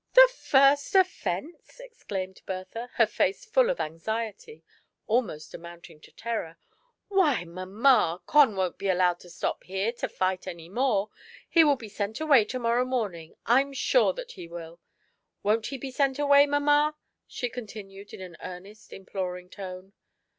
[0.15, 4.63] "The first offence 1" exclaimed Bertha, her face full of anxiety
[5.05, 6.57] almost amounting to terror;"
[7.07, 11.11] why, mamma, Con won*t be allowed to stop here to fight any more—
[11.55, 14.79] ^he will be sent away to morrow morning, I'm sure that he will;
[15.43, 16.95] won't he be sent away, mamma?"
[17.27, 19.93] she continued, in an earnest, imploring tone.